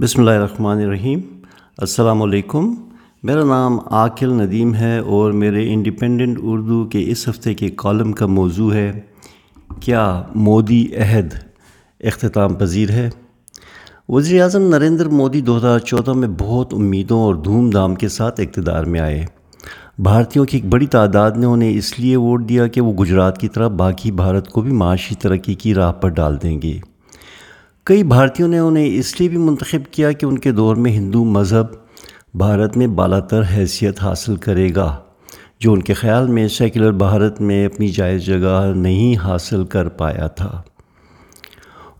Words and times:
بسم 0.00 0.20
اللہ 0.20 0.30
الرحمن 0.30 0.78
الرحیم۔ 0.78 1.20
السلام 1.78 2.22
علیکم۔ 2.22 2.74
میرا 3.22 3.44
نام 3.44 3.78
عاقل 3.90 4.32
ندیم 4.32 4.74
ہے 4.74 4.98
اور 4.98 5.32
میرے 5.32 5.72
انڈیپینڈنٹ 5.74 6.38
اردو 6.42 6.84
کے 6.84 7.04
اس 7.06 7.28
ہفتے 7.28 7.54
کے 7.54 7.68
کالم 7.76 8.12
کا 8.12 8.26
موضوع 8.26 8.72
ہے، 8.74 9.00
کیا 9.80 10.22
مودی 10.34 10.86
عہد 10.96 11.34
اختتام 12.00 12.54
پذیر 12.54 12.90
ہے؟ 12.90 13.10
وزیر 14.08 14.42
اعظم 14.42 14.62
نریندر 14.62 15.08
مودی 15.08 15.40
دو 15.40 15.56
ہزار 15.56 15.78
چودہ 15.78 16.12
میں 16.12 16.28
بہت 16.38 16.74
امیدوں 16.74 17.20
اور 17.20 17.34
دھوم 17.34 17.70
دھام 17.70 17.94
کے 17.94 18.08
ساتھ 18.08 18.40
اقتدار 18.40 18.84
میں 18.84 19.00
آئے۔ 19.00 19.26
بھارتیوں 19.98 20.44
کی 20.44 20.56
ایک 20.56 20.66
بڑی 20.66 20.86
تعداد 20.86 21.30
نے 21.30 21.46
انہیں 21.46 21.78
اس 21.78 22.00
لیے 22.00 22.16
ووٹ 22.16 22.48
دیا 22.48 22.66
کہ 22.66 22.80
وہ 22.80 22.92
گجرات 22.92 23.38
کی 23.38 23.48
طرح 23.48 23.68
باقی 23.68 24.10
بھارت 24.10 24.48
کو 24.48 24.60
بھی 24.60 24.72
معاشی 24.72 25.14
ترقی 25.14 25.54
کی 25.54 25.74
راہ 25.74 25.92
پر 25.92 26.08
ڈال 26.08 26.42
دیں 26.42 26.62
گے۔ 26.62 26.78
کئی 27.88 28.02
بھارتیوں 28.02 28.48
نے 28.48 28.58
انہیں 28.58 28.98
اس 28.98 29.20
لیے 29.20 29.28
بھی 29.28 29.36
منتخب 29.36 29.92
کیا 29.92 30.12
کہ 30.12 30.26
ان 30.26 30.38
کے 30.38 30.52
دور 30.52 30.76
میں 30.76 30.92
ہندو 30.92 31.24
مذہب 31.24 31.66
بھارت 32.34 32.76
میں 32.76 32.86
بالا 32.86 33.20
تر 33.20 33.42
حیثیت 33.56 34.02
حاصل 34.02 34.36
کرے 34.36 34.68
گا، 34.76 34.96
جو 35.60 35.72
ان 35.72 35.82
کے 35.82 35.94
خیال 35.94 36.26
میں 36.26 36.48
سیکولر 36.48 36.92
بھارت 36.92 37.40
میں 37.40 37.66
اپنی 37.66 37.88
جائز 37.88 38.26
جگہ 38.26 38.72
نہیں 38.76 39.16
حاصل 39.16 39.64
کر 39.64 39.88
پایا 39.88 40.26
تھا۔ 40.26 40.62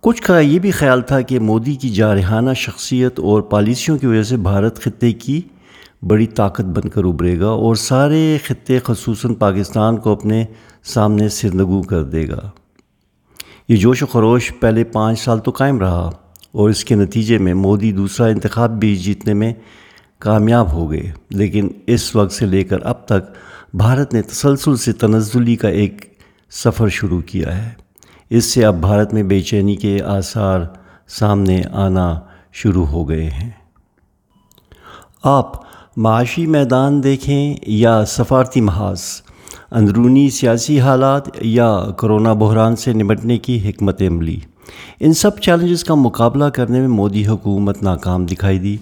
کچھ 0.01 0.23
کا 0.23 0.39
یہ 0.39 0.59
بھی 0.59 0.71
خیال 0.71 1.01
تھا 1.01 1.21
کہ 1.21 1.41
مودی 1.41 1.75
کی 1.75 1.89
جارحانہ 1.89 2.53
شخصیت 2.53 3.19
اور 3.19 3.43
پالیسیوں 3.43 3.99
کی 3.99 4.07
وجہ 4.07 4.23
سے 4.23 4.37
بھارت 4.37 4.83
خطے 4.83 5.13
کی 5.13 5.41
بڑی 6.03 6.27
طاقت 6.27 6.65
بن 6.65 6.89
کر 6.89 7.05
ابھرے 7.05 7.41
گا 7.41 7.49
اور 7.49 7.75
سارے 7.75 8.39
خطے 8.45 8.79
خصوصاً 8.79 9.35
پاکستان 9.35 9.97
کو 9.97 10.13
اپنے 10.13 10.45
سامنے 10.85 11.29
سرنگو 11.29 11.83
کر 11.83 12.03
دے 12.03 12.29
گا۔ 12.29 12.51
یہ 13.69 13.77
جوش 13.77 14.03
و 14.03 14.07
خروش 14.07 14.53
پہلے 14.61 14.85
پانچ 14.85 15.21
سال 15.21 15.39
تو 15.39 15.51
قائم 15.51 15.79
رہا 15.79 16.11
اور 16.53 16.71
اس 16.71 16.85
کے 16.85 16.95
نتیجے 16.95 17.39
میں 17.39 17.55
مودی 17.55 17.93
دوسرا 17.93 18.27
انتخاب 18.27 18.81
بھی 18.81 18.97
جیتنے 18.97 19.35
میں 19.35 19.55
کامیاب 20.19 20.73
ہو 20.73 20.91
گئے۔ 20.91 21.13
لیکن 21.31 21.69
اس 21.87 22.17
وقت 22.17 22.33
سے 22.33 22.47
لے 22.47 22.65
کر 22.65 22.77
اب 22.83 23.05
تک 23.05 23.33
بھارت 23.75 24.15
نے 24.15 24.23
تسلسل 24.23 24.77
سے 24.77 24.93
تنزلی 24.93 25.57
کا 25.57 25.69
ایک 25.69 26.15
سفر 26.51 26.89
شروع 26.89 27.21
کیا 27.21 27.65
ہے۔ 27.65 27.71
اس 28.31 28.45
سے 28.45 28.65
اب 28.65 28.81
بھارت 28.81 29.15
میں 29.15 29.23
بے 29.23 29.41
چینی 29.41 29.77
کے 29.77 30.03
آثار 30.03 30.61
سامنے 31.09 31.63
آنا 31.73 32.21
شروع 32.53 32.87
ہو 32.87 33.09
گئے 33.09 33.31
ہیں۔ 33.31 33.51
آپ 35.23 35.53
معاشی 35.97 36.47
میدان 36.47 37.03
دیکھیں 37.03 37.55
یا 37.67 38.05
سفارتی 38.05 38.61
محاذ؟ 38.61 39.01
اندرونی 39.71 40.31
سیاسی 40.31 40.81
حالات 40.81 41.23
یا 41.41 41.85
کرونا 41.97 42.33
بحران 42.33 42.77
سے 42.77 42.93
نمٹنے 42.93 43.39
کی 43.39 43.71
حکمت 43.71 44.03
عملی 44.03 44.37
ان 45.01 45.13
سب 45.13 45.39
چیلنجز 45.39 45.85
کا 45.85 45.95
مقابلہ 45.95 46.45
کرنے 46.45 46.81
میں 46.81 46.89
مودی 46.89 47.27
حکومت 47.27 47.83
ناکام 47.83 48.27
دکھائی 48.27 48.59
دی۔ 48.59 48.77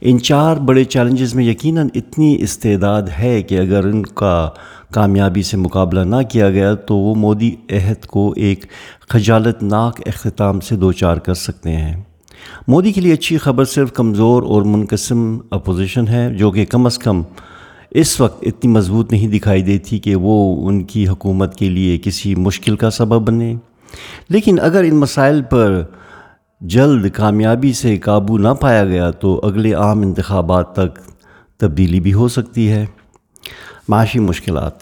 ان 0.00 0.20
چار 0.20 0.56
بڑے 0.56 0.84
چیلنجز 0.84 1.34
میں 1.34 1.44
یقیناً 1.44 1.88
اتنی 1.94 2.36
استعداد 2.40 3.02
ہے 3.18 3.42
کہ 3.42 3.58
اگر 3.58 3.84
ان 3.84 4.02
کا 4.02 4.50
کامیابی 4.92 5.42
سے 5.42 5.56
مقابلہ 5.56 6.00
نہ 6.00 6.22
کیا 6.30 6.50
گیا 6.50 6.74
تو 6.74 6.96
وہ 6.96 7.14
مودی 7.14 7.50
عہد 7.70 8.06
کو 8.06 8.32
ایک 8.36 8.66
خجالت 9.08 9.62
ناک 9.62 10.00
اختتام 10.06 10.60
سے 10.60 10.76
دو 10.76 10.92
چار 10.92 11.16
کر 11.16 11.34
سکتے 11.34 11.76
ہیں۔ 11.76 12.02
مودی 12.68 12.92
کے 12.92 13.00
لیے 13.00 13.12
اچھی 13.12 13.38
خبر 13.38 13.64
صرف 13.64 13.92
کمزور 13.92 14.42
اور 14.42 14.62
منقسم 14.62 15.38
اپوزیشن 15.50 16.08
ہے 16.08 16.34
جو 16.34 16.50
کہ 16.50 16.64
کم 16.64 16.86
از 16.86 16.98
کم 16.98 17.22
اس 17.94 18.20
وقت 18.20 18.44
اتنی 18.46 18.72
مضبوط 18.72 19.12
نہیں 19.12 19.28
دکھائی 19.28 19.62
دیتی 19.62 19.98
کہ 19.98 20.14
وہ 20.14 20.68
ان 20.68 20.84
کی 20.84 21.08
حکومت 21.08 21.56
کے 21.56 21.68
لیے 21.68 21.98
کسی 21.98 22.34
مشکل 22.34 22.76
کا 22.76 22.90
سبب 22.90 23.28
بنے۔ 23.28 23.54
لیکن 24.28 24.58
اگر 24.60 24.82
ان 24.82 24.96
مسائل 24.96 25.42
پر 25.42 25.82
جلد 26.60 27.10
کامیابی 27.10 27.72
سے 27.72 27.96
قابو 27.96 28.38
نہ 28.38 28.48
پایا 28.48 28.84
گیا 28.84 29.10
تو 29.10 29.40
اگلے 29.44 29.74
عام 29.74 30.00
انتخابات 30.00 30.72
تک 30.72 30.98
تبدیلی 31.60 32.00
بھی 32.00 32.12
ہو 32.12 32.28
سکتی 32.28 32.68
ہے۔ 32.68 32.86
معاشی 33.88 34.18
مشکلات۔ 34.18 34.72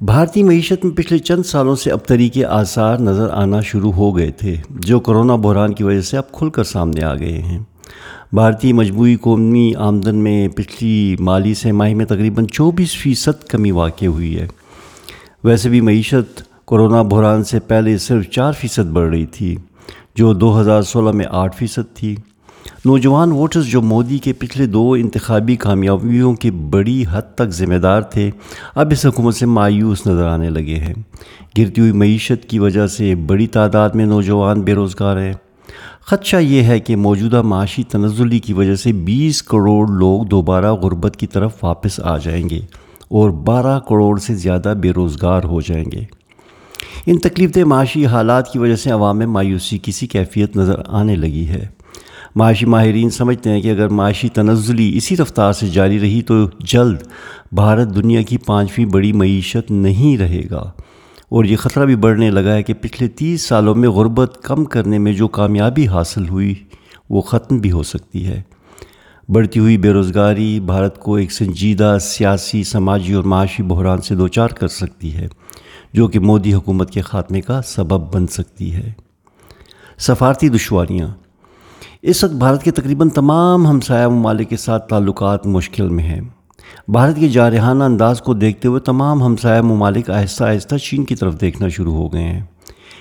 بھارتی 0.00 0.42
معیشت 0.42 0.84
میں 0.84 0.96
پچھلے 0.96 1.18
چند 1.18 1.42
سالوں 1.42 1.76
سے 1.76 1.90
اب 1.90 2.06
طریقے 2.06 2.44
آثار 2.44 2.98
نظر 2.98 3.30
آنا 3.30 3.60
شروع 3.60 3.92
ہو 3.92 4.16
گئے 4.16 4.30
تھے، 4.30 4.56
جو 4.70 5.00
کرونا 5.00 5.36
بحران 5.36 5.74
کی 5.74 5.84
وجہ 5.84 6.00
سے 6.00 6.16
اب 6.16 6.32
کھل 6.32 6.50
کر 6.50 6.64
سامنے 6.64 7.04
آ 7.04 7.14
گئے 7.14 7.38
ہیں۔ 7.38 7.58
بھارتی 8.32 8.72
مجموعی 8.72 9.16
قومی 9.16 9.74
آمدن 9.74 10.16
میں 10.16 10.48
پچھلی 10.48 11.16
مالی 11.20 11.54
سہ 11.54 11.72
ماہی 11.72 11.94
میں 11.94 12.04
تقریباً 12.04 12.46
چوبیس 12.46 12.96
فیصد 12.96 13.44
کمی 13.44 13.70
واقع 13.70 14.06
ہوئی 14.06 14.38
ہے۔ 14.38 14.46
ویسے 15.44 15.68
بھی 15.68 15.80
معیشت 15.80 16.42
کرونا 16.66 17.02
بحران 17.02 17.44
سے 17.44 17.60
پہلے 17.60 17.98
صرف 17.98 18.30
چار 18.30 18.52
فیصد 18.52 18.90
بڑھ 18.92 19.10
رہی 19.10 19.26
تھی، 19.26 19.56
جو 20.14 20.32
دو 20.32 20.60
ہزار 20.60 20.82
سولہ 20.82 21.10
میں 21.10 21.26
آٹھ 21.30 21.56
فیصد 21.56 21.96
تھی۔ 21.96 22.16
نوجوان 22.84 23.32
ووٹرز 23.32 23.66
جو 23.66 23.82
مودی 23.82 24.18
کے 24.18 24.32
پچھلے 24.32 24.66
دو 24.66 24.92
انتخابی 24.92 25.56
کامیابیوں 25.56 26.34
کے 26.34 26.50
بڑی 26.50 27.04
حد 27.10 27.34
تک 27.34 27.48
ذمہ 27.48 27.74
دار 27.74 28.02
تھے، 28.02 28.30
اب 28.74 28.90
اس 28.90 29.06
حکومت 29.06 29.34
سے 29.34 29.46
مایوس 29.46 30.06
نظر 30.06 30.24
آنے 30.24 30.50
لگے 30.50 30.74
ہیں۔ 30.74 30.94
گرتی 31.58 31.80
ہوئی 31.80 31.92
معیشت 31.92 32.48
کی 32.48 32.58
وجہ 32.58 32.86
سے 32.86 33.14
بڑی 33.14 33.46
تعداد 33.46 33.90
میں 33.90 34.06
نوجوان 34.06 34.60
بے 34.60 34.74
روزگار 34.74 35.16
ہیں۔ 35.16 35.32
خدشہ 36.00 36.36
یہ 36.36 36.62
ہے 36.62 36.80
کہ 36.80 36.96
موجودہ 36.96 37.42
معاشی 37.42 37.82
تنزلی 37.82 38.38
کی 38.38 38.52
وجہ 38.52 38.74
سے 38.74 38.92
بیس 38.92 39.42
کروڑ 39.42 39.88
لوگ 39.88 40.24
دوبارہ 40.24 40.72
غربت 40.72 41.16
کی 41.16 41.26
طرف 41.26 41.64
واپس 41.64 42.00
آ 42.00 42.18
جائیں 42.18 42.50
گے 42.50 42.60
اور 43.08 43.30
بارہ 43.30 43.78
کروڑ 43.78 44.18
سے 44.18 44.34
زیادہ 44.34 44.74
بے 44.80 44.90
روزگار 44.90 45.44
ہو 45.44 45.60
جائیں 45.60 45.84
گے۔ 45.92 46.04
ان 47.06 47.18
تکلیف 47.18 47.54
دہ 47.54 47.64
معاشی 47.64 48.06
حالات 48.06 48.52
کی 48.52 48.58
وجہ 48.58 48.76
سے 48.76 48.90
عوام 48.90 49.18
میں 49.18 49.26
مایوسی 49.26 49.78
کسی 49.82 50.06
کیفیت 50.06 50.56
نظر 50.56 50.74
آنے 50.86 51.16
لگی 51.16 51.48
ہے۔ 51.48 51.66
معاشی 52.36 52.66
ماہرین 52.66 53.10
سمجھتے 53.10 53.50
ہیں 53.50 53.60
کہ 53.60 53.70
اگر 53.70 53.88
معاشی 53.88 54.28
تنزلی 54.28 54.96
اسی 54.96 55.16
رفتار 55.16 55.52
سے 55.52 55.66
جاری 55.66 56.00
رہی 56.00 56.22
تو 56.22 56.34
جلد 56.60 57.02
بھارت 57.52 57.94
دنیا 57.94 58.22
کی 58.22 58.38
پانچویں 58.38 58.86
بڑی 58.86 59.12
معیشت 59.12 59.70
نہیں 59.70 60.18
رہے 60.18 60.42
گا۔ 60.50 60.70
اور 61.28 61.44
یہ 61.44 61.56
خطرہ 61.56 61.84
بھی 61.84 61.96
بڑھنے 61.96 62.30
لگا 62.30 62.54
ہے 62.54 62.62
کہ 62.62 62.74
پچھلے 62.74 63.08
تیس 63.08 63.42
سالوں 63.42 63.74
میں 63.74 63.88
غربت 63.88 64.38
کم 64.42 64.64
کرنے 64.64 64.98
میں 64.98 65.12
جو 65.12 65.28
کامیابی 65.28 65.88
حاصل 65.88 66.28
ہوئی، 66.28 66.54
وہ 67.10 67.20
ختم 67.20 67.58
بھی 67.58 67.72
ہو 67.72 67.82
سکتی 67.82 68.26
ہے۔ 68.26 68.42
بڑھتی 69.28 69.60
ہوئی 69.60 69.78
بے 69.78 69.92
روزگاری 69.92 70.60
بھارت 70.60 70.98
کو 70.98 71.14
ایک 71.14 71.32
سنجیدہ 71.32 71.96
سیاسی، 72.00 72.64
سماجی 72.64 73.12
اور 73.12 73.24
معاشی 73.24 73.62
بحران 73.62 74.00
سے 74.00 74.14
دوچار 74.14 74.48
کر 74.48 74.68
سکتی 74.68 75.14
ہے، 75.14 75.28
جو 75.92 76.08
کہ 76.08 76.18
مودی 76.18 76.54
حکومت 76.54 76.90
کے 76.90 77.00
خاتمے 77.00 77.40
کا 77.40 77.62
سبب 77.62 78.14
بن 78.14 78.26
سکتی 78.26 78.74
ہے۔ 78.74 78.92
سفارتی 79.98 80.48
دشواریاں۔ 80.48 81.08
اس 82.02 82.24
وقت 82.24 82.32
بھارت 82.32 82.62
کے 82.62 82.70
تقریباً 82.70 83.08
تمام 83.08 83.66
ہمسایہ 83.66 84.06
ممالک 84.06 84.48
کے 84.48 84.56
ساتھ 84.56 84.88
تعلقات 84.88 85.46
مشکل 85.46 85.88
میں 85.88 86.04
ہیں۔ 86.04 86.20
بھارت 86.88 87.16
کے 87.16 87.28
جارحانہ 87.28 87.84
انداز 87.84 88.20
کو 88.20 88.34
دیکھتے 88.34 88.68
ہوئے 88.68 88.80
تمام 88.80 89.22
ہمسایہ 89.22 89.60
ممالک 89.60 90.10
آہستہ 90.10 90.44
آہستہ 90.44 90.76
چین 90.76 91.04
کی 91.04 91.14
طرف 91.14 91.40
دیکھنا 91.40 91.68
شروع 91.68 91.94
ہو 91.94 92.12
گئے 92.12 92.22
ہیں۔ 92.22 92.42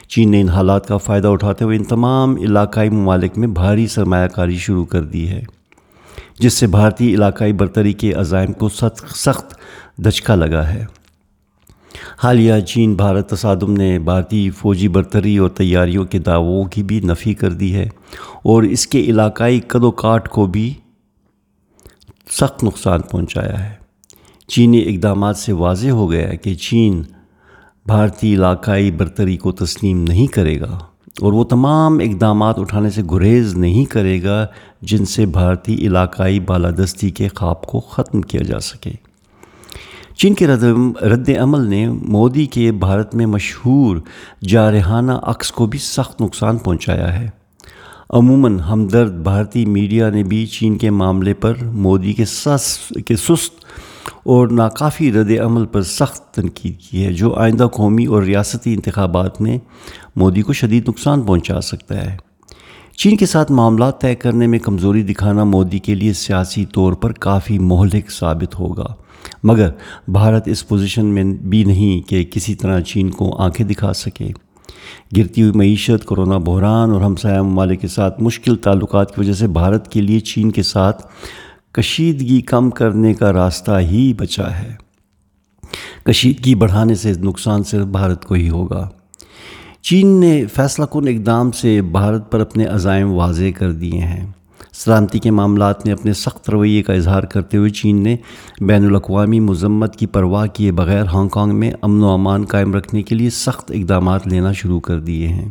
چین 0.10 0.32
نے 0.32 0.42
ان 0.42 0.50
حالات 0.50 0.88
کا 0.88 0.98
فائدہ 0.98 1.28
اٹھاتے 1.28 1.66
ہوئے 1.66 1.78
ان 1.78 1.84
تمام 1.84 2.36
علاقائی 2.36 2.90
ممالک 2.90 3.38
میں 3.38 3.48
بھاری 3.48 3.88
سرمایہ 3.88 4.28
کاری 4.28 4.58
شروع 4.58 4.86
کر 4.86 5.04
دی 5.04 5.28
ہے، 5.30 5.42
جس 6.40 6.54
سے 6.54 6.68
بھارتی 6.68 7.14
علاقائی 7.16 7.54
برتری 7.54 7.94
کے 7.94 8.14
عزائم 8.14 8.54
کو 8.54 8.70
سخت 8.70 9.56
دھچکا 9.98 10.36
لگا 10.36 10.68
ہے۔ 10.70 10.86
حالیہ 12.24 12.60
چین 12.60 12.94
بھارت 12.94 13.30
تصادم 13.30 13.72
نے 13.72 13.98
بھارتی 14.00 14.50
فوجی 14.50 14.88
برتری 14.88 15.38
اور 15.38 15.50
تیاریوں 15.50 16.06
کے 16.06 16.20
دعووں 16.20 16.64
کی 16.66 16.84
بھی 16.84 17.00
نفی 17.00 17.34
کر 17.34 17.52
دی 17.52 17.74
ہے 17.76 17.88
اور 18.44 18.64
اس 18.64 18.88
کے 18.88 19.00
علاقائی 19.00 19.60
قد 19.60 19.84
و 19.84 19.92
کاٹ 19.92 20.30
کو 20.30 20.46
بھی 20.46 20.74
سخت 22.32 22.64
نقصان 22.64 23.02
پہنچایا 23.02 23.70
ہے۔ 23.70 23.74
چینی 24.48 24.82
اقدامات 24.82 25.38
سے 25.38 25.54
واضح 25.54 25.90
ہو 25.90 26.12
گیا 26.12 26.30
ہے 26.30 26.38
کہ 26.38 26.54
چین 26.56 27.04
بھارتی 27.86 28.34
علاقائی 28.34 28.92
برتری 28.92 29.38
کو 29.38 29.52
تسلیم 29.52 30.04
نہیں 30.04 30.28
کرے 30.28 30.60
گا 30.60 30.80
اور 31.22 31.34
وہ 31.34 31.44
تمام 31.44 32.00
اقدامات 32.00 32.60
اٹھانے 32.60 32.90
سے 32.90 33.02
گریز 33.12 33.54
نہیں 33.58 33.86
کرے 33.86 34.24
گا 34.24 34.46
جن 34.82 35.06
سے 35.06 35.26
بھارتی 35.26 35.76
علاقائی 35.76 36.40
بالادستی 36.40 37.10
کے 37.10 37.28
خواب 37.36 37.62
کو 37.62 37.80
ختم 37.80 38.22
کیا 38.22 38.42
جا 38.42 38.60
سکے۔ 38.60 38.92
چین 40.16 40.34
کے 40.34 40.48
رد 40.48 41.30
عمل 41.30 41.62
نے 41.62 41.90
مودی 41.90 42.46
کے 42.46 42.72
بھارت 42.72 43.16
میں 43.16 43.26
مشہور 43.26 43.98
جارحانہ 44.48 45.12
عکس 45.12 45.52
کو 45.52 45.66
بھی 45.66 45.80
سخت 45.80 46.22
نقصان 46.22 46.58
پہنچایا 46.58 47.20
ہے۔ 47.20 47.30
عموماً 48.10 48.60
ہمدرد 48.60 49.12
بھارتی 49.12 49.66
میڈیا 49.66 50.10
نے 50.10 50.24
بھی 50.24 50.46
چین 50.46 50.78
کے 50.78 50.90
معاملے 50.90 51.34
پر 51.34 51.54
مودی 51.64 52.14
کے 52.14 52.26
سس 52.26 52.78
کے 53.06 53.16
سست 53.16 53.66
اور 54.24 54.48
ناکافی 54.48 55.12
رد 55.12 55.32
عمل 55.46 55.66
پر 55.66 55.82
سخت 55.82 56.34
تنقید 56.34 56.80
کی 56.80 57.06
ہے، 57.06 57.14
جو 57.14 57.34
آئندہ 57.34 57.68
قومی 57.74 58.06
اور 58.06 58.24
ریاستی 58.24 58.74
انتخابات 58.74 59.42
میں 59.42 59.58
مودی 60.16 60.42
کو 60.42 60.54
شدید 60.54 60.90
نقصان 60.90 61.22
پہنچا 61.22 61.62
سکتا 61.62 62.06
ہے۔ 62.06 62.18
چین 62.98 63.18
کے 63.18 63.26
ساتھ 63.26 63.52
معاملات 63.52 64.02
طے 64.02 64.16
کرنے 64.16 64.48
میں 64.48 64.60
کمزوری 64.60 65.04
دکھانا 65.04 65.44
مودی 65.44 65.80
کے 65.80 65.96
لیے 65.96 66.14
سیاسی 66.14 66.66
طور 66.66 66.94
پر 66.94 67.12
کافی 67.12 67.60
مہلک 67.60 68.12
ثابت 68.12 68.60
ہوگا۔ 68.60 68.88
مگر 69.44 69.70
بھارت 70.08 70.48
اس 70.48 70.68
پوزیشن 70.68 71.06
میں 71.06 71.24
بھی 71.24 71.64
نہیں 71.64 72.10
کہ 72.10 72.24
کسی 72.24 72.56
طرح 72.56 72.80
چین 72.80 73.10
کو 73.10 73.38
آنکھیں 73.38 73.68
دکھا 73.68 73.94
سکے۔ 73.94 74.28
گرتی 75.18 75.42
ہوئی 75.42 75.54
معیشت، 75.54 76.08
کرونا 76.08 76.38
بحران 76.38 76.92
اور 76.92 77.02
ہمسایہ 77.02 77.42
ممالک 77.42 77.82
کے 77.82 77.88
ساتھ 77.88 78.22
مشکل 78.22 78.56
تعلقات 78.56 79.16
کی 79.16 79.22
وجہ 79.22 79.34
سے 79.34 79.48
بھارت 79.48 79.92
کے 79.92 80.02
لیے 80.02 80.20
چین 80.20 80.52
کے 80.52 80.64
ساتھ 80.64 81.08
کشیدگی 81.72 82.42
کم 82.42 82.70
کرنے 82.70 83.14
کا 83.14 83.34
راستہ 83.34 83.72
ہی 83.80 84.14
بچا 84.14 84.60
ہے۔ 84.60 84.74
کشیدگی 86.04 86.56
بڑھانے 86.56 86.96
سے 86.96 87.14
نقصان 87.14 87.64
صرف 87.64 87.86
بھارت 87.86 88.26
کو 88.26 88.34
ہی 88.34 88.50
ہوگا۔ 88.50 88.90
چین 89.82 90.08
نے 90.08 90.46
فیصلہ 90.54 90.86
کن 90.86 91.08
اقدام 91.08 91.52
سے 91.52 91.82
بھارت 91.82 92.32
پر 92.32 92.40
اپنے 92.40 92.66
عزائم 92.66 93.12
واضح 93.12 93.44
کر 93.56 93.72
دیے 93.72 94.00
ہیں۔ 94.00 94.32
سلامتی 94.78 95.20
کے 95.20 95.32
معاملات 95.32 95.86
میں 95.86 95.94
اپنے 95.94 96.14
سخت 96.14 96.50
رویے 96.50 96.84
کا 96.84 96.94
اظہار 96.94 97.24
کرتے 97.24 97.58
ہوئے 97.58 97.70
چین 97.70 98.04
نے 98.04 98.18
بین 98.62 98.86
الاقوامی 98.86 99.40
مذمت 99.40 99.96
کی 99.96 100.06
پرواہ 100.06 100.46
کیے 100.46 100.72
بغیر 100.72 101.04
ہانگ 101.04 101.30
کانگ 101.30 101.56
میں 101.56 101.72
امن 101.82 102.04
و 102.04 102.10
امان 102.10 102.46
قائم 102.46 102.74
رکھنے 102.74 103.04
کے 103.04 103.16
لیے 103.16 103.30
سخت 103.30 103.72
اقدامات 103.72 104.28
لینا 104.28 104.52
شروع 104.52 104.80
کر 104.80 105.00
دیے 105.00 105.28
ہیں۔ 105.28 105.50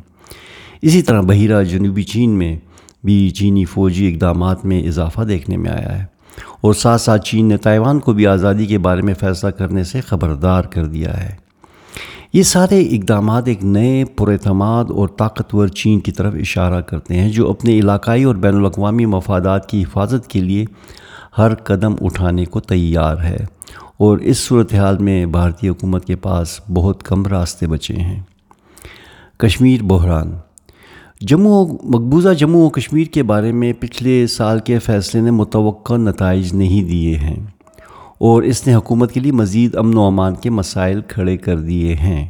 اسی 0.83 1.03
طرح 1.03 1.21
بحیرہ 1.21 1.65
جنوبی 1.65 2.03
چین 2.03 2.31
میں 2.31 2.59
بھی 3.05 3.31
چینی 3.31 3.65
فوجی 3.65 4.15
اقدامات 4.15 4.65
میں 4.65 4.83
اضافہ 4.83 5.21
دیکھنے 5.21 5.57
میں 5.57 5.71
آیا 5.71 5.99
ہے 5.99 6.05
اور 6.61 6.75
ساتھ 6.75 7.01
ساتھ 7.01 7.23
چین 7.23 7.47
نے 7.47 7.57
تائیوان 7.57 7.99
کو 7.99 8.13
بھی 8.13 8.27
آزادی 8.27 8.67
کے 8.67 8.79
بارے 8.79 9.03
میں 9.03 9.15
فیصلہ 9.15 9.51
کرنے 9.51 9.85
سے 9.85 10.01
خبردار 10.01 10.63
کر 10.63 10.85
دیا 10.85 11.25
ہے۔ 11.25 11.44
یہ 12.35 12.43
سارے 12.43 12.81
اقدامات 12.81 13.49
ایک 13.49 13.65
نئے 13.65 14.05
پراعتماد 14.05 14.85
اور 14.89 15.09
طاقتور 15.09 15.69
چین 15.69 16.01
کی 16.01 16.13
طرف 16.13 16.35
اشارہ 16.35 16.81
کرتے 16.81 17.15
ہیں 17.15 17.29
جو 17.29 17.51
اپنے 17.51 17.79
علاقائی 17.79 18.25
اور 18.25 18.35
بین 18.35 18.57
الاقوامی 18.57 19.07
مفادات 19.07 19.69
کی 19.69 19.83
حفاظت 19.83 20.31
کے 20.31 20.41
لیے 20.41 20.65
ہر 21.39 21.55
قدم 21.55 21.95
اٹھانے 22.01 22.45
کو 22.45 22.61
تیار 22.61 23.17
ہے 23.19 23.37
اور 23.97 24.19
اس 24.19 24.39
صورتحال 24.39 24.99
میں 24.99 25.27
بھارتی 25.27 25.69
حکومت 25.69 26.05
کے 26.05 26.17
پاس 26.17 26.61
بہت 26.75 27.03
کم 27.03 27.27
راستے 27.27 27.67
بچے 27.67 27.95
ہیں۔ 27.95 28.21
کشمیر 29.39 29.83
بحران۔ 29.83 30.33
جموں 31.21 31.67
مقبوضہ 31.85 32.29
جموں 32.29 32.67
و 32.67 32.69
کشمیر 32.69 33.05
کے 33.05 33.23
بارے 33.23 33.53
میں 33.53 33.73
پچھلے 33.81 34.27
سال 34.27 34.59
کے 34.59 34.79
فیصلے 34.79 35.21
نے 35.21 35.31
متوقع 35.31 35.95
نتائج 35.95 36.55
نہیں 36.55 36.89
دیے 36.89 37.17
ہیں۔ 37.17 37.37
اور 38.19 38.43
اس 38.43 38.67
نے 38.67 38.75
حکومت 38.75 39.13
کے 39.13 39.21
لیے 39.21 39.33
مزید 39.33 39.77
امن 39.77 39.97
و 39.97 40.03
امان 40.03 40.35
کے 40.35 40.51
مسائل 40.51 41.01
کھڑے 41.09 41.37
کر 41.37 41.59
دیے 41.59 41.95
ہیں۔ 41.95 42.27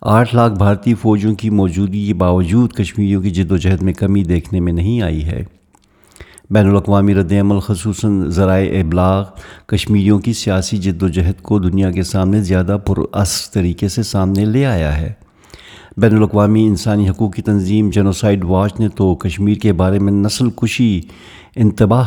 آٹھ 0.00 0.34
لاکھ 0.34 0.54
بھارتی 0.54 0.94
فوجوں 0.94 1.34
کی 1.34 1.50
موجودگی 1.50 2.06
کے 2.06 2.14
باوجود 2.14 2.72
کشمیریوں 2.72 3.22
کی 3.22 3.30
جد 3.30 3.52
و 3.52 3.56
جہد 3.56 3.82
میں 3.82 3.92
کمی 3.92 4.24
دیکھنے 4.24 4.60
میں 4.60 4.72
نہیں 4.72 5.02
آئی 5.02 5.24
ہے۔ 5.24 5.44
بین 6.50 6.70
الاقوامی 6.70 7.14
رد 7.14 7.32
عمل، 7.32 7.58
خصوصاً 7.58 8.28
ذرائع 8.28 8.80
ابلاغ، 8.80 9.24
کشمیریوں 9.66 10.18
کی 10.18 10.32
سیاسی 10.32 10.76
جد 10.76 11.02
و 11.02 11.08
جہد 11.08 11.42
کو 11.42 11.58
دنیا 11.58 11.90
کے 11.90 12.02
سامنے 12.02 12.42
زیادہ 12.42 12.78
پراثر 12.86 13.54
طریقے 13.54 13.88
سے 13.88 14.02
سامنے 14.02 14.44
لے 14.44 14.66
آیا 14.66 15.00
ہے۔ 15.00 15.12
بین 15.96 16.16
الاقوامی 16.16 16.66
انسانی 16.66 17.08
حقوق 17.08 17.34
کی 17.34 17.42
تنظیم 17.42 17.90
جنوسائڈ 17.90 18.44
واچ 18.44 18.80
نے 18.80 18.88
تو 18.88 19.14
کشمیر 19.14 19.54
کے 19.54 19.72
بارے 19.72 19.98
میں 19.98 20.12
نسل 20.12 20.50
کشی 20.50 21.00
انتباہ 21.56 22.06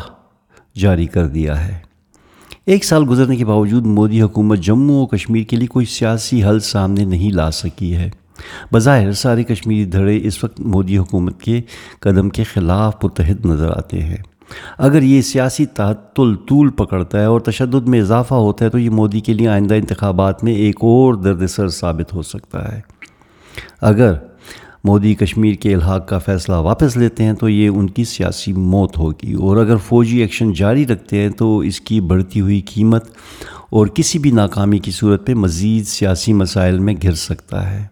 جاری 0.77 1.05
کر 1.05 1.27
دیا 1.27 1.67
ہے۔ 1.67 1.88
ایک 2.69 2.85
سال 2.85 3.03
گزرنے 3.09 3.35
کے 3.35 3.45
باوجود 3.45 3.85
مودی 3.85 4.21
حکومت 4.21 4.59
جموں 4.59 5.03
و 5.03 5.05
کشمیر 5.05 5.43
کے 5.43 5.55
لیے 5.55 5.67
کوئی 5.67 5.85
سیاسی 5.85 6.43
حل 6.43 6.59
سامنے 6.59 7.05
نہیں 7.05 7.31
لا 7.31 7.51
سکی 7.51 7.95
ہے۔ 7.95 8.09
بظاہر 8.73 9.11
سارے 9.11 9.43
کشمیری 9.43 9.85
دھڑے 9.85 10.19
اس 10.23 10.43
وقت 10.43 10.59
مودی 10.59 10.97
حکومت 10.97 11.41
کے 11.41 11.61
قدم 11.99 12.29
کے 12.29 12.43
خلاف 12.43 12.95
متحد 13.03 13.45
نظر 13.45 13.77
آتے 13.77 14.03
ہیں۔ 14.03 14.17
اگر 14.77 15.01
یہ 15.01 15.21
سیاسی 15.21 15.65
تعطل 15.65 16.35
طول 16.35 16.69
پکڑتا 16.69 17.19
ہے 17.19 17.25
اور 17.25 17.39
تشدد 17.39 17.87
میں 17.87 18.01
اضافہ 18.01 18.33
ہوتا 18.33 18.65
ہے 18.65 18.69
تو 18.69 18.79
یہ 18.79 18.89
مودی 18.89 19.19
کے 19.19 19.33
لیے 19.33 19.47
آئندہ 19.47 19.73
انتخابات 19.73 20.43
میں 20.43 20.53
ایک 20.53 20.75
اور 20.75 21.13
درد 21.13 21.47
سر 21.47 21.67
ثابت 21.67 22.13
ہو 22.13 22.21
سکتا 22.21 22.75
ہے۔ 22.75 22.81
اگر 23.81 24.13
مودی 24.83 25.15
کشمیر 25.15 25.53
کے 25.53 25.73
الحاق 25.73 26.07
کا 26.07 26.17
فیصلہ 26.17 26.55
واپس 26.55 26.97
لیتے 26.97 27.23
ہیں 27.23 27.33
تو 27.33 27.49
یہ 27.49 27.69
ان 27.69 27.89
کی 27.89 28.03
سیاسی 28.03 28.53
موت 28.53 28.97
ہوگی 28.97 29.33
اور 29.33 29.57
اگر 29.57 29.77
فوجی 29.77 30.17
ایکشن 30.17 30.53
جاری 30.53 30.87
رکھتے 30.87 31.21
ہیں 31.21 31.29
تو 31.29 31.59
اس 31.59 31.81
کی 31.81 32.01
بڑھتی 32.01 32.41
ہوئی 32.41 32.61
قیمت 32.61 33.05
اور 33.69 33.87
کسی 33.87 34.19
بھی 34.19 34.31
ناکامی 34.31 34.79
کی 34.79 34.91
صورت 34.91 35.25
پہ 35.25 35.33
مزید 35.33 35.87
سیاسی 35.87 36.33
مسائل 36.33 36.79
میں 36.79 36.95
گھر 37.01 37.13
سکتا 37.13 37.71
ہے۔ 37.71 37.87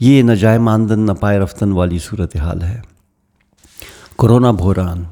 یہ 0.00 0.22
نجائے 0.22 0.58
ماندن 0.58 1.00
نپائے 1.00 1.38
رفتن 1.38 1.72
والی 1.72 1.98
صورتحال 1.98 2.62
ہے۔ 2.62 2.80
کرونا 4.18 4.50
بحران۔ 4.50 5.02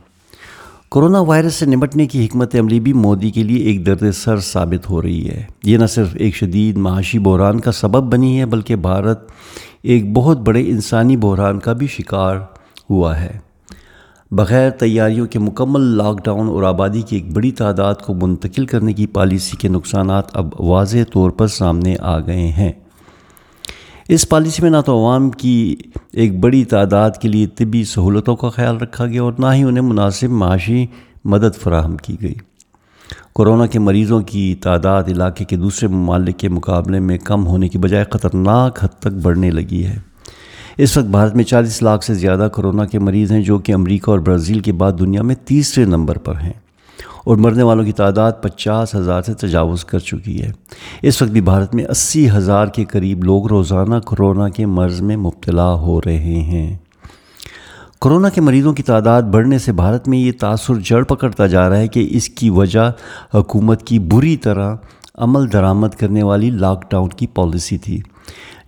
کرونا 0.93 1.21
وائرس 1.21 1.55
سے 1.55 1.67
نمٹنے 1.67 2.07
کی 2.07 2.27
حکمت 2.27 2.57
عملی 2.57 2.81
بھی 2.81 2.93
مودی 2.93 3.31
کے 3.31 3.43
لیے 3.43 3.65
ایک 3.65 3.87
درد 3.87 4.03
سر 4.15 4.41
ثابت 4.41 4.91
ہو 4.91 5.03
رہی 5.03 5.29
ہے۔ 5.29 5.45
یہ 5.65 5.77
نہ 5.77 5.87
صرف 5.87 6.09
ایک 6.15 6.37
شدید 6.37 6.77
معاشی 6.77 7.19
بحران 7.19 7.61
کا 7.61 7.73
سبب 7.73 8.13
بنی 8.13 8.41
ہے، 8.41 8.47
بلکہ 8.47 8.77
بھارت 8.77 9.33
ایک 9.83 10.13
بہت 10.13 10.39
بڑے 10.39 10.61
انسانی 10.71 11.17
بحران 11.17 11.59
کا 11.59 11.73
بھی 11.73 11.87
شکار 11.87 12.37
ہوا 12.91 13.21
ہے۔ 13.21 13.39
بغیر 14.31 14.71
تیاریوں 14.71 15.27
کے 15.27 15.39
مکمل 15.39 15.81
لاک 15.81 16.25
ڈاؤن 16.25 16.49
اور 16.49 16.63
آبادی 16.63 17.03
کی 17.03 17.17
ایک 17.17 17.33
بڑی 17.33 17.51
تعداد 17.51 17.95
کو 17.95 18.15
منتقل 18.15 18.67
کرنے 18.67 18.93
کی 18.93 19.07
پالیسی 19.07 19.57
کے 19.57 19.69
نقصانات 19.69 20.37
اب 20.37 20.61
واضح 20.61 20.99
طور 21.13 21.31
پر 21.31 21.47
سامنے 21.47 21.97
آ 22.01 22.19
گئے 22.19 22.49
ہیں۔ 22.49 22.73
اس 24.09 24.29
پالیسی 24.29 24.63
میں 24.63 24.71
نہ 24.71 24.77
تو 24.87 24.99
عوام 24.99 25.31
کی 25.31 25.77
ایک 26.13 26.41
بڑی 26.41 26.65
تعداد 26.65 27.11
کے 27.21 27.29
لیے 27.29 27.47
طبی 27.47 27.85
سہولتوں 27.85 28.37
کا 28.37 28.49
خیال 28.49 28.77
رکھا 28.77 29.07
گیا 29.07 29.23
اور 29.23 29.33
نہ 29.39 29.47
ہی 29.55 29.63
انہیں 29.63 29.85
مناسب 29.85 30.31
معاشی 30.31 30.87
مدد 31.25 31.61
فراہم 31.63 31.97
کی 31.97 32.17
گئی۔ 32.23 32.35
کورونا 33.33 33.67
کے 33.67 33.79
مریضوں 33.79 34.21
کی 34.21 34.55
تعداد 34.55 35.05
علاقے 35.09 35.45
کے 35.45 35.57
دوسرے 35.57 35.89
ممالک 35.89 36.39
کے 36.39 36.49
مقابلے 36.49 37.01
میں 37.01 37.19
کم 37.19 37.47
ہونے 37.47 37.69
کی 37.69 37.79
بجائے 37.79 38.05
خطرناک 38.11 38.85
حد 38.85 38.89
تک 38.89 39.07
بڑھنے 39.07 39.51
لگی 39.51 39.87
ہے۔ 39.87 39.99
اس 40.79 40.97
وقت 40.97 41.07
بھارت 41.07 41.37
میں 41.37 41.45
چالیس 41.45 41.83
لاکھ 41.83 42.05
سے 42.05 42.15
زیادہ 42.15 42.49
کورونا 42.53 42.85
کے 42.85 42.99
مریض 42.99 43.33
ہیں 43.33 43.43
جو 43.43 43.59
کہ 43.59 43.75
امریکہ 43.75 44.11
اور 44.11 44.19
برازیل 44.19 44.61
کے 44.61 44.73
بعد 44.73 44.93
دنیا 44.99 45.23
میں 45.23 45.35
تیسرے 45.45 45.85
نمبر 45.85 46.19
پر 46.19 46.35
ہیں 46.37 46.53
اور 47.25 47.37
مرنے 47.37 47.63
والوں 47.63 47.85
کی 47.85 47.93
تعداد 47.93 48.33
پچاس 48.43 48.95
ہزار 48.95 49.23
سے 49.23 49.35
تجاوز 49.35 49.85
کر 49.85 49.99
چکی 49.99 50.43
ہے۔ 50.43 50.53
اس 51.03 51.23
وقت 51.23 51.31
بھی 51.31 51.41
بھارت 51.41 51.75
میں 51.75 51.85
اسی 51.85 52.31
ہزار 52.31 52.67
کے 52.67 52.85
قریب 52.85 53.25
لوگ 53.25 53.47
روزانہ 53.47 53.95
کورونا 54.07 54.49
کے 54.49 54.67
مرض 54.67 55.01
میں 55.01 55.17
مبتلا 55.17 55.75
ہو 55.75 56.01
رہے 56.01 56.41
ہیں۔ 56.41 56.77
کورونا 58.03 58.29
کے 58.29 58.41
مریضوں 58.41 58.73
کی 58.73 58.83
تعداد 58.83 59.23
بڑھنے 59.23 59.59
سے 59.59 59.73
بھارت 59.73 60.09
میں 60.09 60.19
یہ 60.19 60.33
تاثر 60.41 60.75
جڑ 60.75 61.03
پکڑتا 61.05 61.47
جا 61.47 61.69
رہا 61.69 61.77
ہے 61.77 61.89
کہ 61.89 62.09
اس 62.11 62.29
کی 62.29 62.51
وجہ 62.51 62.93
حکومت 63.35 63.87
کی 63.87 63.99
بری 63.99 64.37
طرح 64.37 64.77
عمل 65.15 65.53
درآمد 65.53 65.89
کرنے 65.89 66.23
والی 66.23 66.51
لاک 66.51 66.91
ڈاؤن 66.91 67.09
کی 67.09 67.27
پالیسی 67.27 67.79
تھی، 67.79 68.01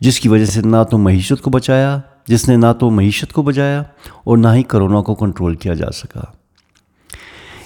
جس 0.00 0.20
کی 0.20 0.28
وجہ 0.28 0.44
سے 0.44 0.60
نہ 0.60 0.76
تو 0.90 0.98
معیشت 0.98 1.42
کو 1.42 1.50
بچایا، 1.50 2.00
جس 2.26 2.48
نے 2.48 2.56
نہ 2.56 2.66
تو 2.81 2.90
معیشت 2.90 3.32
کو 3.32 3.42
بچایا 3.42 3.82
اور 4.25 4.38
نہ 4.38 4.48
ہی 4.54 4.62
کرونا 4.62 5.00
کو 5.00 5.14
کنٹرول 5.14 5.54
کیا 5.54 5.75
جا 5.75 5.90
سکا۔ 5.90 6.20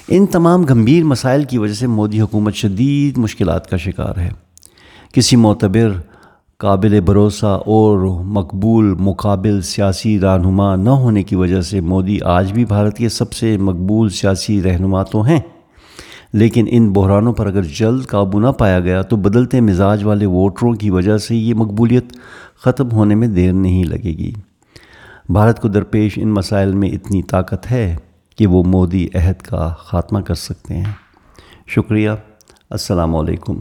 ان 0.08 0.26
تمام 0.26 0.62
گمبھیر 0.62 1.04
مسائل 1.04 1.44
کی 1.44 1.58
وجہ 1.58 1.74
سے 1.74 1.86
مودی 1.86 2.20
حکومت 2.20 2.54
شدید 2.54 3.18
مشکلات 3.18 3.70
کا 3.70 3.76
شکار 3.76 4.18
ہے۔ 4.18 4.30
کسی 5.12 5.36
معتبر 5.36 5.90
قابل 6.58 7.00
بھروسہ 7.00 7.46
اور 7.46 7.98
مقبول 8.24 8.94
مقابل 8.98 9.62
سیاسی 9.62 10.20
رہنما 10.20 10.76
نہ 10.76 10.90
ہونے 10.90 11.22
کی 11.22 11.36
وجہ 11.36 11.60
سے 11.60 11.80
مودی 11.80 12.20
آج 12.20 12.52
بھی 12.52 12.64
بھارت 12.64 12.96
کے 12.96 13.08
سب 13.08 13.32
سے 13.32 13.56
مقبول 13.56 14.08
سیاسی 14.08 14.62
رہنما 14.62 15.02
تو 15.02 15.22
ہیں۔ 15.22 15.40
لیکن 16.32 16.66
ان 16.70 16.92
بحرانوں 16.92 17.32
پر 17.32 17.46
اگر 17.46 17.62
جلد 17.62 18.06
قابو 18.06 18.40
نہ 18.40 18.46
پایا 18.46 18.80
گیا 18.80 19.02
تو 19.02 19.16
بدلتے 19.16 19.60
مزاج 19.60 20.04
والے 20.04 20.26
ووٹروں 20.26 20.72
کی 20.74 20.90
وجہ 20.90 21.18
سے 21.18 21.36
یہ 21.36 21.54
مقبولیت 21.54 22.04
ختم 22.64 22.92
ہونے 22.92 23.14
میں 23.14 23.28
دیر 23.28 23.52
نہیں 23.52 23.84
لگے 23.84 24.18
گی۔ 24.18 24.32
بھارت 25.28 25.62
کو 25.62 25.68
درپیش 25.68 26.18
ان 26.18 26.28
مسائل 26.28 26.74
میں 26.74 26.88
اتنی 26.88 27.22
طاقت 27.22 27.70
ہے 27.70 27.96
کہ 28.36 28.46
وہ 28.46 28.64
مودی 28.64 29.08
عہد 29.14 29.42
کا 29.42 29.74
خاتمہ 29.78 30.18
کر 30.18 30.34
سکتے 30.34 30.76
ہیں۔ 30.76 30.92
شکریہ۔ 31.66 32.10
السلام 32.70 33.16
علیکم۔ 33.16 33.58